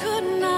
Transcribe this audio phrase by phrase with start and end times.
[0.00, 0.57] could not